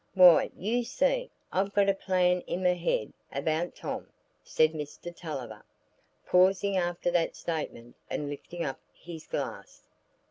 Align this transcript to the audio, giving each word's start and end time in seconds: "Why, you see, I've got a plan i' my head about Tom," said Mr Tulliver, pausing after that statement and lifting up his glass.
"Why, 0.15 0.49
you 0.57 0.83
see, 0.83 1.29
I've 1.53 1.75
got 1.75 1.87
a 1.87 1.93
plan 1.93 2.41
i' 2.49 2.55
my 2.55 2.73
head 2.73 3.13
about 3.31 3.75
Tom," 3.75 4.07
said 4.43 4.71
Mr 4.73 5.15
Tulliver, 5.15 5.63
pausing 6.25 6.75
after 6.75 7.11
that 7.11 7.35
statement 7.35 7.95
and 8.09 8.27
lifting 8.27 8.63
up 8.63 8.79
his 8.95 9.27
glass. 9.27 9.83